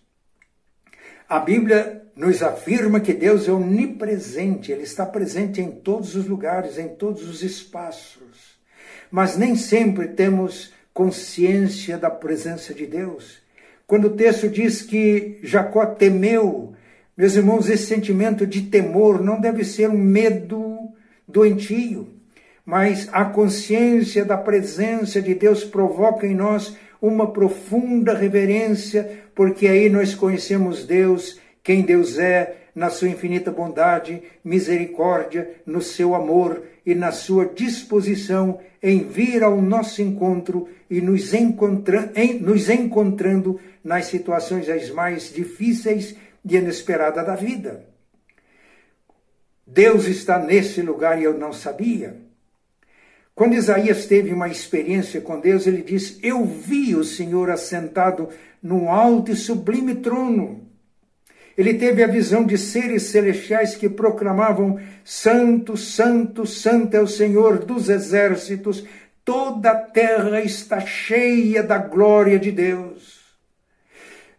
A 1.28 1.38
Bíblia 1.38 2.03
nos 2.16 2.42
afirma 2.42 3.00
que 3.00 3.12
Deus 3.12 3.48
é 3.48 3.52
onipresente, 3.52 4.70
Ele 4.70 4.82
está 4.82 5.04
presente 5.04 5.60
em 5.60 5.70
todos 5.70 6.14
os 6.14 6.26
lugares, 6.26 6.78
em 6.78 6.88
todos 6.88 7.28
os 7.28 7.42
espaços. 7.42 8.58
Mas 9.10 9.36
nem 9.36 9.56
sempre 9.56 10.08
temos 10.08 10.72
consciência 10.92 11.98
da 11.98 12.10
presença 12.10 12.72
de 12.72 12.86
Deus. 12.86 13.42
Quando 13.86 14.06
o 14.06 14.16
texto 14.16 14.48
diz 14.48 14.82
que 14.82 15.38
Jacó 15.42 15.84
temeu, 15.86 16.74
meus 17.16 17.34
irmãos, 17.34 17.68
esse 17.68 17.86
sentimento 17.86 18.46
de 18.46 18.62
temor 18.62 19.22
não 19.22 19.40
deve 19.40 19.64
ser 19.64 19.90
um 19.90 19.98
medo 19.98 20.88
doentio 21.26 22.14
mas 22.64 23.08
a 23.12 23.24
consciência 23.24 24.24
da 24.24 24.38
presença 24.38 25.20
de 25.20 25.34
Deus 25.34 25.64
provoca 25.64 26.26
em 26.26 26.34
nós 26.34 26.76
uma 27.00 27.30
profunda 27.30 28.14
reverência, 28.14 29.24
porque 29.34 29.66
aí 29.66 29.90
nós 29.90 30.14
conhecemos 30.14 30.86
Deus, 30.86 31.38
quem 31.64 31.80
Deus 31.80 32.18
é, 32.18 32.58
na 32.74 32.90
sua 32.90 33.08
infinita 33.08 33.50
bondade, 33.50 34.22
misericórdia, 34.44 35.50
no 35.64 35.80
seu 35.80 36.14
amor 36.14 36.62
e 36.84 36.94
na 36.94 37.10
sua 37.10 37.46
disposição 37.46 38.60
em 38.82 39.02
vir 39.02 39.42
ao 39.42 39.62
nosso 39.62 40.02
encontro 40.02 40.68
e 40.90 41.00
nos, 41.00 41.32
encontra 41.32 42.12
em, 42.14 42.38
nos 42.38 42.68
encontrando 42.68 43.58
nas 43.82 44.06
situações 44.06 44.68
as 44.68 44.90
mais 44.90 45.32
difíceis 45.32 46.14
e 46.44 46.54
inesperadas 46.54 47.24
da 47.24 47.34
vida. 47.34 47.86
Deus 49.66 50.04
está 50.04 50.38
nesse 50.38 50.82
lugar 50.82 51.18
e 51.18 51.24
eu 51.24 51.38
não 51.38 51.50
sabia. 51.54 52.18
Quando 53.34 53.54
Isaías 53.54 54.04
teve 54.04 54.34
uma 54.34 54.48
experiência 54.48 55.18
com 55.22 55.40
Deus, 55.40 55.66
ele 55.66 55.82
diz: 55.82 56.18
Eu 56.22 56.44
vi 56.44 56.94
o 56.94 57.02
Senhor 57.02 57.48
assentado 57.48 58.28
num 58.62 58.90
alto 58.90 59.32
e 59.32 59.36
sublime 59.36 59.94
trono. 59.94 60.73
Ele 61.56 61.74
teve 61.74 62.02
a 62.02 62.08
visão 62.08 62.44
de 62.44 62.58
seres 62.58 63.04
celestiais 63.04 63.76
que 63.76 63.88
proclamavam: 63.88 64.78
Santo, 65.04 65.76
Santo, 65.76 66.44
Santo 66.46 66.96
é 66.96 67.00
o 67.00 67.06
Senhor 67.06 67.58
dos 67.58 67.88
exércitos, 67.88 68.84
toda 69.24 69.70
a 69.70 69.76
terra 69.76 70.40
está 70.40 70.80
cheia 70.80 71.62
da 71.62 71.78
glória 71.78 72.38
de 72.38 72.50
Deus. 72.50 73.22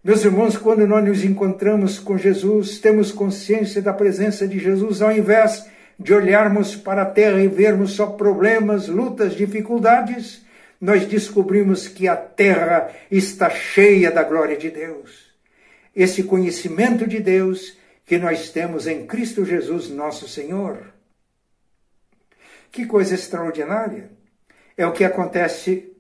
Meus 0.04 0.24
irmãos, 0.24 0.56
quando 0.56 0.86
nós 0.86 1.04
nos 1.04 1.24
encontramos 1.24 1.98
com 1.98 2.16
Jesus, 2.18 2.78
temos 2.78 3.12
consciência 3.12 3.82
da 3.82 3.92
presença 3.92 4.48
de 4.48 4.60
Jesus, 4.60 5.02
ao 5.02 5.12
invés 5.12 5.66
de 5.98 6.14
olharmos 6.14 6.76
para 6.76 7.02
a 7.02 7.06
terra 7.06 7.42
e 7.42 7.48
vermos 7.48 7.94
só 7.94 8.08
problemas, 8.08 8.88
lutas, 8.88 9.34
dificuldades, 9.34 10.46
nós 10.80 11.06
descobrimos 11.06 11.88
que 11.88 12.08
a 12.08 12.16
terra 12.16 12.92
está 13.10 13.50
cheia 13.50 14.12
da 14.12 14.22
glória 14.22 14.58
de 14.58 14.70
Deus. 14.70 15.25
Esse 15.96 16.24
conhecimento 16.24 17.08
de 17.08 17.20
Deus 17.20 17.78
que 18.06 18.18
nós 18.18 18.50
temos 18.50 18.86
em 18.86 19.08
Cristo 19.08 19.46
Jesus, 19.46 19.90
nosso 19.90 20.28
Senhor. 20.28 20.94
Que 22.72 22.86
coisa 22.86 23.16
extraordinária! 23.16 24.12
É 24.78 24.86
o 24.86 24.92
que 24.92 25.06
acontece 25.06 25.94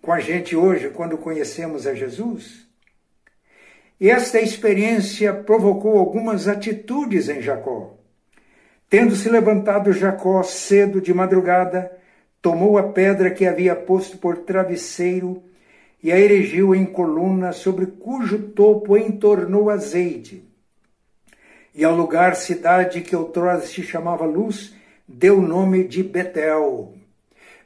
com 0.00 0.12
a 0.12 0.20
gente 0.20 0.54
hoje 0.54 0.90
quando 0.90 1.18
conhecemos 1.18 1.86
a 1.86 1.94
Jesus. 1.94 2.64
E 3.98 4.08
esta 4.08 4.40
experiência 4.40 5.34
provocou 5.34 5.98
algumas 5.98 6.46
atitudes 6.46 7.28
em 7.28 7.42
Jacó. 7.42 7.96
Tendo 8.88 9.16
se 9.16 9.28
levantado 9.28 9.92
Jacó 9.92 10.42
cedo 10.44 11.00
de 11.00 11.12
madrugada, 11.12 11.90
tomou 12.40 12.78
a 12.78 12.92
pedra 12.92 13.32
que 13.32 13.44
havia 13.44 13.74
posto 13.74 14.18
por 14.18 14.38
travesseiro 14.38 15.42
e 16.02 16.12
a 16.12 16.18
erigiu 16.18 16.74
em 16.74 16.84
coluna, 16.84 17.52
sobre 17.52 17.86
cujo 17.86 18.50
topo 18.50 18.96
entornou 18.96 19.70
azeite. 19.70 20.44
E 21.74 21.84
ao 21.84 21.94
lugar 21.94 22.36
cidade 22.36 23.00
que 23.00 23.14
outrora 23.14 23.60
se 23.60 23.82
chamava 23.82 24.24
Luz, 24.24 24.74
deu 25.06 25.38
o 25.38 25.46
nome 25.46 25.84
de 25.84 26.02
Betel. 26.02 26.94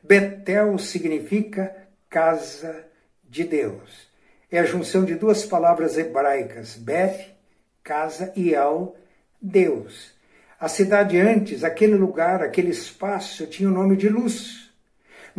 Betel 0.03 0.79
significa 0.79 1.75
casa 2.09 2.85
de 3.29 3.45
Deus. 3.45 4.09
É 4.51 4.59
a 4.59 4.65
junção 4.65 5.05
de 5.05 5.15
duas 5.15 5.45
palavras 5.45 5.97
hebraicas, 5.97 6.75
Beth, 6.75 7.37
casa, 7.85 8.33
e 8.35 8.53
El, 8.53 8.97
Deus. 9.41 10.13
A 10.59 10.69
cidade 10.69 11.17
antes, 11.19 11.63
aquele 11.63 11.95
lugar, 11.95 12.43
aquele 12.43 12.71
espaço, 12.71 13.47
tinha 13.47 13.69
o 13.69 13.73
nome 13.73 13.97
de 13.97 14.09
luz. 14.09 14.60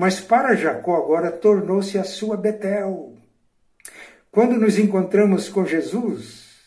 Mas 0.01 0.19
para 0.19 0.55
Jacó 0.55 0.95
agora 0.97 1.29
tornou-se 1.29 1.95
a 1.95 2.03
sua 2.03 2.35
Betel. 2.35 3.17
Quando 4.31 4.57
nos 4.57 4.79
encontramos 4.79 5.47
com 5.47 5.63
Jesus, 5.63 6.57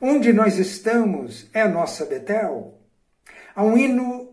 onde 0.00 0.32
nós 0.32 0.56
estamos 0.56 1.50
é 1.52 1.62
a 1.62 1.68
nossa 1.68 2.04
Betel. 2.04 2.78
Há 3.56 3.64
um 3.64 3.76
hino 3.76 4.32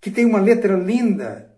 que 0.00 0.08
tem 0.08 0.24
uma 0.24 0.40
letra 0.40 0.76
linda, 0.76 1.52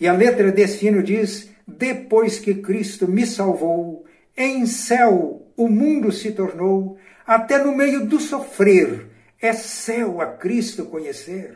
e 0.00 0.08
a 0.08 0.14
letra 0.14 0.50
desse 0.50 0.86
hino 0.86 1.02
diz: 1.02 1.50
Depois 1.68 2.38
que 2.38 2.54
Cristo 2.54 3.06
me 3.06 3.26
salvou, 3.26 4.06
em 4.34 4.64
céu 4.64 5.46
o 5.58 5.68
mundo 5.68 6.10
se 6.10 6.32
tornou, 6.32 6.96
até 7.26 7.62
no 7.62 7.76
meio 7.76 8.06
do 8.06 8.18
sofrer 8.18 9.10
é 9.38 9.52
céu 9.52 10.22
a 10.22 10.26
Cristo 10.26 10.86
conhecer. 10.86 11.54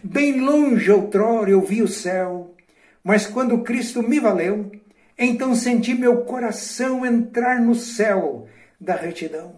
Bem 0.00 0.40
longe 0.40 0.92
outrora 0.92 1.50
eu 1.50 1.60
vi 1.60 1.82
o 1.82 1.88
céu, 1.88 2.53
mas 3.04 3.26
quando 3.26 3.62
Cristo 3.62 4.02
me 4.02 4.18
valeu, 4.18 4.72
então 5.18 5.54
senti 5.54 5.94
meu 5.94 6.22
coração 6.22 7.04
entrar 7.04 7.60
no 7.60 7.74
céu 7.74 8.48
da 8.80 8.96
retidão. 8.96 9.56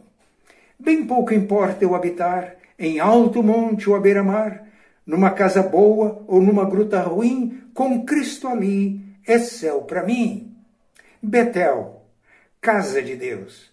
Bem 0.78 1.06
pouco 1.06 1.32
importa 1.32 1.84
eu 1.84 1.94
habitar 1.94 2.56
em 2.78 2.98
alto 2.98 3.42
monte 3.42 3.88
ou 3.88 3.94
à 3.94 4.00
beira-mar, 4.00 4.66
numa 5.06 5.30
casa 5.30 5.62
boa 5.62 6.24
ou 6.26 6.42
numa 6.42 6.68
gruta 6.68 7.00
ruim, 7.00 7.62
com 7.72 8.04
Cristo 8.04 8.48
ali 8.48 9.00
é 9.26 9.38
céu 9.38 9.82
para 9.82 10.02
mim. 10.02 10.54
Betel, 11.22 12.04
casa 12.60 13.00
de 13.00 13.14
Deus. 13.14 13.72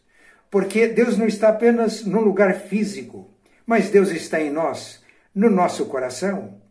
Porque 0.49 0.87
Deus 0.87 1.17
não 1.17 1.25
está 1.25 1.49
apenas 1.49 2.05
num 2.05 2.21
lugar 2.21 2.53
físico, 2.53 3.29
mas 3.65 3.89
Deus 3.89 4.11
está 4.11 4.39
em 4.39 4.51
nós, 4.51 5.03
no 5.33 5.49
nosso 5.49 5.87
coração. 5.87 6.61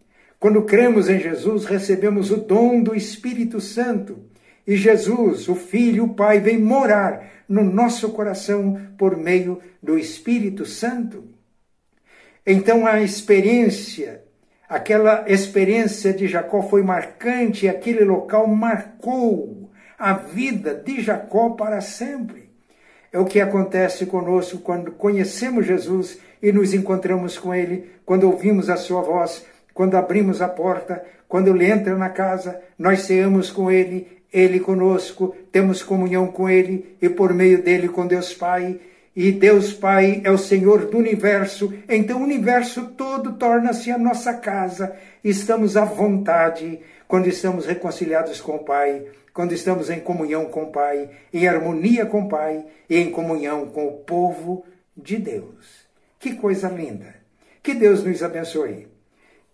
Quando 0.43 0.63
cremos 0.63 1.09
em 1.09 1.21
Jesus, 1.21 1.67
recebemos 1.67 2.33
o 2.33 2.37
dom 2.37 2.83
do 2.83 2.97
Espírito 2.97 3.61
Santo. 3.61 4.25
E 4.67 4.75
Jesus, 4.75 5.49
o 5.49 5.55
Filho, 5.55 6.03
o 6.03 6.15
Pai, 6.15 6.41
vem 6.41 6.59
morar 6.59 7.45
no 7.49 7.63
nosso 7.63 8.11
coração 8.11 8.77
por 8.99 9.17
meio 9.17 9.61
do 9.81 9.97
Espírito 9.97 10.67
Santo. 10.67 11.29
Então 12.45 12.85
a 12.85 13.01
experiência, 13.01 14.25
Aquela 14.69 15.25
experiência 15.29 16.13
de 16.13 16.27
Jacó 16.27 16.63
foi 16.63 16.83
marcante 16.83 17.67
e 17.67 17.69
aquele 17.69 18.03
local 18.03 18.49
marcou 18.49 19.71
a 19.97 20.15
vida 20.15 20.75
de 20.75 21.03
Jacó 21.03 21.51
para 21.51 21.81
sempre. 21.81 22.51
É 23.13 23.19
o 23.21 23.27
que 23.27 23.41
acontece 23.41 24.07
conosco 24.07 24.59
quando 24.59 24.91
conhecemos 24.91 25.67
Jesus 25.67 26.19
e 26.43 26.51
nos 26.51 26.75
encontramos 26.75 27.39
com 27.39 27.55
Ele, 27.55 27.91
quando 28.05 28.25
ouvimos 28.25 28.69
a 28.69 28.77
Sua 28.77 29.03
voz, 29.03 29.47
quando 29.75 29.97
abrimos 29.97 30.41
a 30.43 30.49
porta, 30.49 31.05
quando 31.29 31.49
Ele 31.49 31.71
entra 31.71 31.97
na 31.97 32.09
casa, 32.09 32.61
nós 32.79 33.03
ceamos 33.03 33.51
com 33.51 33.71
Ele, 33.71 34.07
Ele 34.33 34.61
conosco, 34.61 35.35
temos 35.51 35.83
comunhão 35.83 36.27
com 36.27 36.49
Ele 36.49 36.97
e 37.01 37.09
por 37.09 37.33
meio 37.33 37.63
dele 37.63 37.89
com 37.89 38.07
Deus 38.07 38.35
Pai 38.35 38.79
e 39.15 39.31
Deus 39.31 39.75
Pai 39.75 40.23
é 40.25 40.31
o 40.31 40.39
Senhor 40.39 40.87
do 40.87 40.97
universo, 40.97 41.73
então 41.87 42.21
o 42.21 42.25
universo 42.25 42.93
todo 42.97 43.35
torna-se 43.35 43.91
a 43.91 43.99
nossa 43.99 44.33
casa. 44.33 44.97
Estamos 45.23 45.77
à 45.77 45.85
vontade 45.85 46.81
quando 47.07 47.29
estamos 47.29 47.67
reconciliados 47.67 48.41
com 48.41 48.57
o 48.57 48.65
Pai, 48.65 49.05
quando 49.35 49.53
estamos 49.53 49.91
em 49.91 50.01
comunhão 50.01 50.47
com 50.47 50.63
o 50.63 50.73
Pai, 50.73 51.11
em 51.33 51.47
harmonia 51.47 52.07
com 52.07 52.23
o 52.23 52.29
Pai 52.29 52.65
e 52.89 52.97
em 52.97 53.11
comunhão 53.11 53.67
com 53.67 53.87
o 53.87 53.99
povo 53.99 54.65
de 54.97 55.19
Deus. 55.19 55.87
Que 56.19 56.35
coisa 56.35 56.71
linda! 56.71 57.15
Que 57.63 57.75
Deus 57.75 58.03
nos 58.03 58.23
abençoe. 58.23 58.92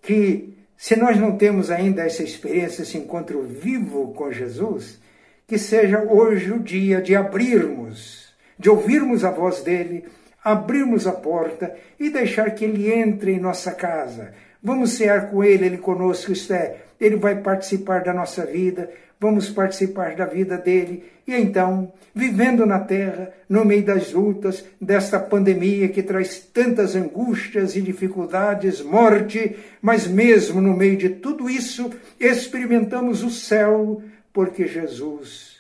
Que 0.08 0.56
se 0.74 0.96
nós 0.96 1.18
não 1.18 1.36
temos 1.36 1.70
ainda 1.70 2.02
essa 2.02 2.22
experiência, 2.22 2.80
esse 2.80 2.96
encontro 2.96 3.42
vivo 3.42 4.14
com 4.14 4.32
Jesus, 4.32 4.98
que 5.46 5.58
seja 5.58 6.00
hoje 6.02 6.50
o 6.50 6.58
dia 6.58 7.02
de 7.02 7.14
abrirmos 7.14 8.28
de 8.58 8.68
ouvirmos 8.68 9.24
a 9.24 9.30
voz 9.30 9.62
dele, 9.62 10.04
abrirmos 10.42 11.06
a 11.06 11.12
porta 11.12 11.74
e 11.98 12.10
deixar 12.10 12.50
que 12.50 12.64
ele 12.64 12.92
entre 12.92 13.32
em 13.32 13.40
nossa 13.40 13.72
casa. 13.72 14.32
Vamos 14.62 14.92
cear 14.92 15.30
com 15.30 15.44
ele, 15.44 15.66
ele 15.66 15.78
conosco, 15.78 16.32
isto 16.32 16.52
é, 16.52 16.76
ele 17.00 17.16
vai 17.16 17.40
participar 17.40 18.02
da 18.02 18.12
nossa 18.12 18.44
vida, 18.44 18.90
vamos 19.20 19.48
participar 19.48 20.14
da 20.16 20.24
vida 20.24 20.56
dele. 20.56 21.04
E 21.26 21.34
então, 21.34 21.92
vivendo 22.14 22.64
na 22.64 22.80
terra, 22.80 23.32
no 23.48 23.64
meio 23.64 23.84
das 23.84 24.12
lutas 24.12 24.64
desta 24.80 25.18
pandemia 25.18 25.88
que 25.88 26.02
traz 26.02 26.38
tantas 26.38 26.94
angústias 26.94 27.76
e 27.76 27.82
dificuldades, 27.82 28.80
morte, 28.80 29.56
mas 29.80 30.06
mesmo 30.06 30.60
no 30.60 30.76
meio 30.76 30.96
de 30.96 31.10
tudo 31.10 31.48
isso, 31.48 31.90
experimentamos 32.18 33.22
o 33.22 33.30
céu, 33.30 34.02
porque 34.32 34.66
Jesus 34.66 35.58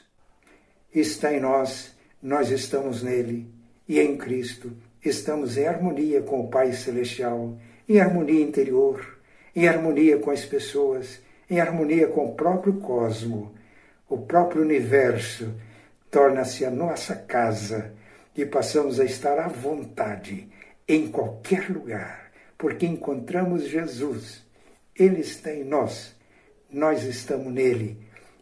está 0.94 1.32
em 1.32 1.40
nós 1.40 1.96
nós 2.22 2.50
estamos 2.50 3.02
nele 3.02 3.46
e 3.88 4.00
em 4.00 4.16
Cristo 4.16 4.72
estamos 5.04 5.56
em 5.56 5.66
harmonia 5.66 6.20
com 6.20 6.40
o 6.40 6.48
Pai 6.48 6.72
Celestial, 6.72 7.56
em 7.88 8.00
harmonia 8.00 8.42
interior, 8.42 9.18
em 9.54 9.68
harmonia 9.68 10.18
com 10.18 10.30
as 10.30 10.44
pessoas, 10.44 11.20
em 11.48 11.60
harmonia 11.60 12.08
com 12.08 12.26
o 12.26 12.34
próprio 12.34 12.74
cosmo. 12.74 13.54
O 14.08 14.18
próprio 14.18 14.62
universo 14.62 15.54
torna-se 16.10 16.64
a 16.64 16.70
nossa 16.70 17.14
casa 17.14 17.92
e 18.34 18.44
passamos 18.46 19.00
a 19.00 19.04
estar 19.04 19.38
à 19.38 19.48
vontade 19.48 20.48
em 20.86 21.08
qualquer 21.08 21.68
lugar, 21.70 22.30
porque 22.56 22.86
encontramos 22.86 23.68
Jesus. 23.68 24.44
Ele 24.94 25.20
está 25.20 25.52
em 25.52 25.64
nós, 25.64 26.14
nós 26.70 27.02
estamos 27.02 27.52
nele. 27.52 27.98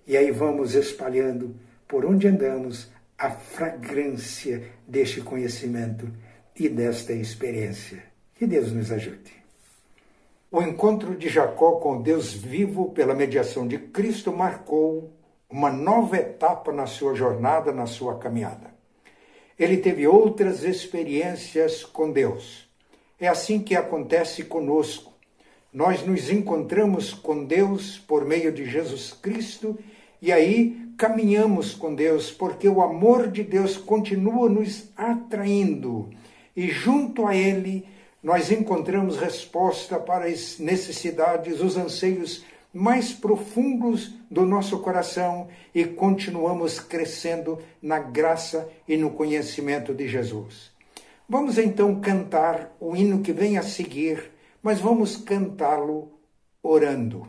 E 0.06 0.16
aí 0.16 0.30
vamos 0.30 0.74
espalhando 0.74 1.56
por 1.88 2.04
onde 2.04 2.28
andamos 2.28 2.90
a 3.18 3.30
fragrância 3.30 4.62
deste 4.86 5.20
conhecimento 5.20 6.08
e 6.54 6.68
desta 6.68 7.12
experiência. 7.12 8.02
Que 8.34 8.46
Deus 8.46 8.72
nos 8.72 8.92
ajude. 8.92 9.45
O 10.56 10.62
encontro 10.62 11.14
de 11.14 11.28
Jacó 11.28 11.72
com 11.72 12.00
Deus 12.00 12.32
vivo 12.32 12.90
pela 12.92 13.14
mediação 13.14 13.68
de 13.68 13.76
Cristo 13.76 14.32
marcou 14.32 15.12
uma 15.50 15.70
nova 15.70 16.16
etapa 16.16 16.72
na 16.72 16.86
sua 16.86 17.14
jornada, 17.14 17.72
na 17.72 17.84
sua 17.84 18.16
caminhada. 18.16 18.74
Ele 19.58 19.76
teve 19.76 20.06
outras 20.06 20.64
experiências 20.64 21.84
com 21.84 22.10
Deus. 22.10 22.66
É 23.20 23.28
assim 23.28 23.58
que 23.58 23.76
acontece 23.76 24.44
conosco. 24.44 25.12
Nós 25.70 26.02
nos 26.02 26.30
encontramos 26.30 27.12
com 27.12 27.44
Deus 27.44 27.98
por 27.98 28.24
meio 28.24 28.50
de 28.50 28.64
Jesus 28.64 29.12
Cristo 29.12 29.78
e 30.22 30.32
aí 30.32 30.88
caminhamos 30.96 31.74
com 31.74 31.94
Deus, 31.94 32.30
porque 32.30 32.66
o 32.66 32.80
amor 32.80 33.28
de 33.28 33.42
Deus 33.42 33.76
continua 33.76 34.48
nos 34.48 34.88
atraindo 34.96 36.08
e 36.56 36.66
junto 36.68 37.26
a 37.26 37.36
Ele 37.36 37.86
nós 38.26 38.50
encontramos 38.50 39.18
resposta 39.18 40.00
para 40.00 40.24
as 40.24 40.58
necessidades, 40.58 41.60
os 41.60 41.76
anseios 41.76 42.44
mais 42.74 43.12
profundos 43.12 44.14
do 44.28 44.44
nosso 44.44 44.80
coração 44.80 45.46
e 45.72 45.84
continuamos 45.84 46.80
crescendo 46.80 47.60
na 47.80 48.00
graça 48.00 48.68
e 48.88 48.96
no 48.96 49.12
conhecimento 49.12 49.94
de 49.94 50.08
Jesus. 50.08 50.72
Vamos 51.28 51.56
então 51.56 52.00
cantar 52.00 52.76
o 52.80 52.96
hino 52.96 53.22
que 53.22 53.32
vem 53.32 53.58
a 53.58 53.62
seguir, 53.62 54.32
mas 54.60 54.80
vamos 54.80 55.16
cantá-lo 55.16 56.10
orando. 56.60 57.28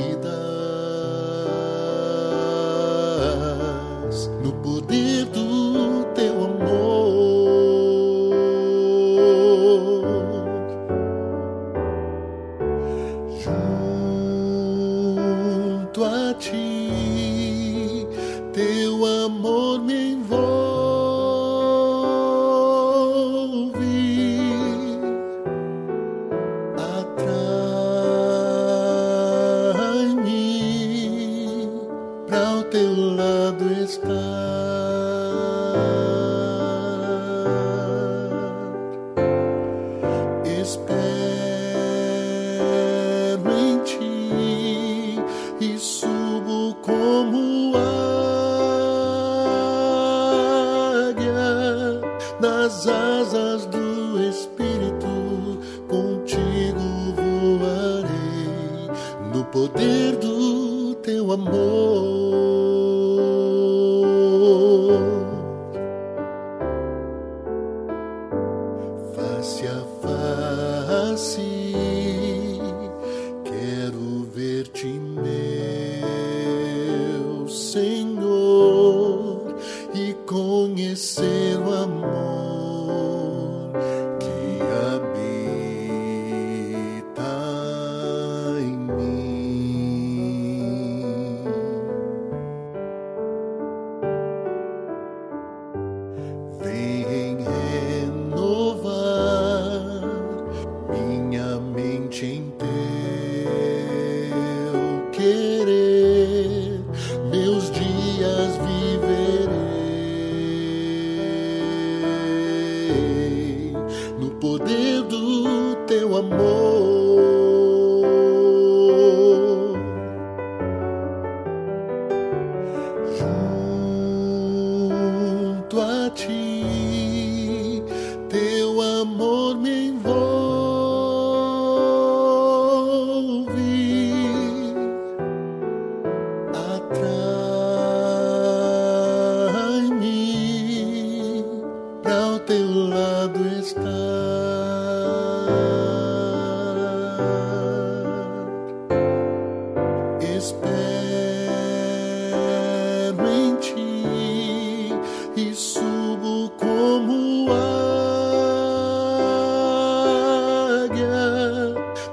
quero 32.71 33.17
ver-te 33.59 33.99
meu. 34.05 34.20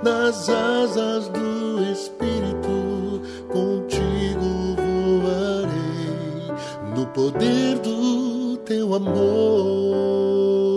Nas 0.03 0.49
asas 0.49 1.29
do 1.29 1.83
Espírito. 1.91 3.23
Contigo 3.49 4.77
voarei 5.23 6.53
no 6.95 7.07
poder 7.09 7.79
do 7.79 8.57
teu 8.59 8.95
amor. 8.95 10.68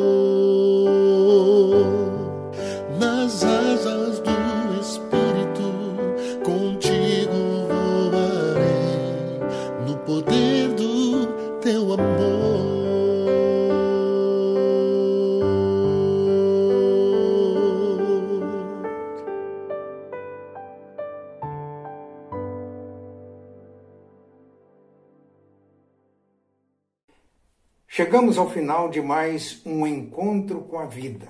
Chegamos 28.21 28.37
ao 28.37 28.51
final 28.51 28.87
de 28.87 29.01
mais 29.01 29.63
um 29.65 29.87
encontro 29.87 30.61
com 30.61 30.77
a 30.77 30.85
vida. 30.85 31.27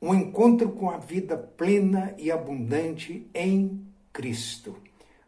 Um 0.00 0.14
encontro 0.14 0.70
com 0.70 0.88
a 0.88 0.96
vida 0.96 1.36
plena 1.36 2.14
e 2.16 2.32
abundante 2.32 3.28
em 3.34 3.86
Cristo. 4.10 4.74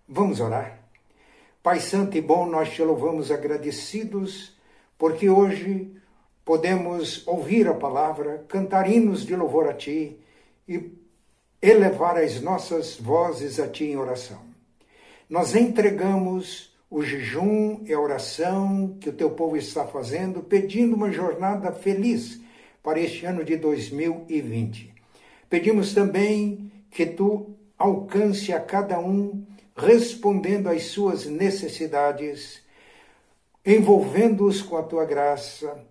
Vamos 0.08 0.40
orar? 0.40 0.78
Pai 1.62 1.80
Santo 1.80 2.16
e 2.16 2.22
bom, 2.22 2.46
nós 2.46 2.72
te 2.72 2.82
louvamos 2.82 3.30
agradecidos 3.30 4.56
porque 4.96 5.28
hoje 5.28 5.94
podemos 6.46 7.28
ouvir 7.28 7.68
a 7.68 7.74
palavra, 7.74 8.46
cantar 8.48 8.90
hinos 8.90 9.26
de 9.26 9.36
louvor 9.36 9.68
a 9.68 9.74
ti 9.74 10.18
e 10.66 10.92
elevar 11.60 12.16
as 12.16 12.40
nossas 12.40 12.96
vozes 12.96 13.60
a 13.60 13.68
ti 13.68 13.84
em 13.84 13.98
oração. 13.98 14.40
Nós 15.28 15.54
entregamos 15.54 16.71
o 16.92 17.02
jejum 17.02 17.80
e 17.86 17.92
a 17.94 17.98
oração 17.98 18.98
que 19.00 19.08
o 19.08 19.12
teu 19.14 19.30
povo 19.30 19.56
está 19.56 19.86
fazendo, 19.86 20.42
pedindo 20.42 20.94
uma 20.94 21.10
jornada 21.10 21.72
feliz 21.72 22.38
para 22.82 23.00
este 23.00 23.24
ano 23.24 23.42
de 23.42 23.56
2020. 23.56 24.92
Pedimos 25.48 25.94
também 25.94 26.70
que 26.90 27.06
tu 27.06 27.56
alcance 27.78 28.52
a 28.52 28.60
cada 28.60 29.00
um 29.00 29.42
respondendo 29.74 30.68
às 30.68 30.82
suas 30.82 31.24
necessidades, 31.24 32.60
envolvendo-os 33.64 34.60
com 34.60 34.76
a 34.76 34.82
tua 34.82 35.06
graça, 35.06 35.82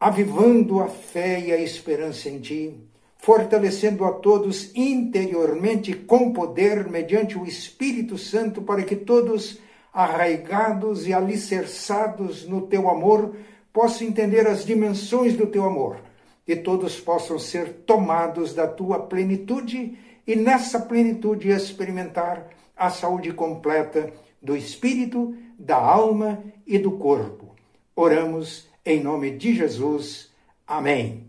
avivando 0.00 0.80
a 0.80 0.88
fé 0.88 1.40
e 1.40 1.52
a 1.52 1.58
esperança 1.58 2.30
em 2.30 2.40
ti, 2.40 2.74
fortalecendo 3.18 4.06
a 4.06 4.12
todos 4.12 4.74
interiormente 4.74 5.92
com 5.92 6.32
poder 6.32 6.88
mediante 6.88 7.36
o 7.36 7.44
Espírito 7.44 8.16
Santo, 8.16 8.62
para 8.62 8.82
que 8.82 8.96
todos, 8.96 9.58
arraigados 9.92 11.06
e 11.06 11.12
alicerçados 11.12 12.46
no 12.46 12.62
teu 12.62 12.88
amor, 12.88 13.34
possam 13.72 14.06
entender 14.06 14.46
as 14.46 14.64
dimensões 14.64 15.36
do 15.36 15.46
teu 15.46 15.64
amor 15.64 15.98
e 16.46 16.56
todos 16.56 16.98
possam 16.98 17.38
ser 17.38 17.84
tomados 17.86 18.54
da 18.54 18.66
tua 18.66 19.00
plenitude 19.00 19.96
e 20.26 20.34
nessa 20.34 20.80
plenitude 20.80 21.48
experimentar 21.48 22.48
a 22.76 22.90
saúde 22.90 23.32
completa 23.32 24.12
do 24.40 24.56
espírito, 24.56 25.36
da 25.58 25.76
alma 25.76 26.42
e 26.66 26.78
do 26.78 26.92
corpo. 26.92 27.54
Oramos 27.94 28.68
em 28.84 29.00
nome 29.00 29.30
de 29.30 29.54
Jesus. 29.54 30.30
Amém. 30.66 31.26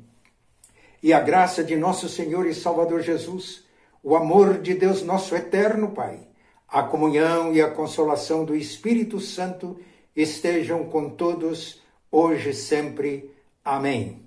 E 1.03 1.13
a 1.13 1.19
graça 1.19 1.63
de 1.63 1.75
nosso 1.75 2.07
Senhor 2.07 2.47
e 2.47 2.53
Salvador 2.53 3.01
Jesus, 3.01 3.63
o 4.03 4.15
amor 4.15 4.59
de 4.59 4.73
Deus, 4.73 5.03
nosso 5.03 5.35
eterno 5.35 5.89
Pai, 5.89 6.19
a 6.71 6.83
comunhão 6.83 7.53
e 7.53 7.61
a 7.61 7.69
consolação 7.69 8.45
do 8.45 8.55
Espírito 8.55 9.19
Santo 9.19 9.77
estejam 10.15 10.85
com 10.85 11.09
todos, 11.09 11.81
hoje 12.09 12.51
e 12.51 12.53
sempre. 12.53 13.29
Amém. 13.63 14.20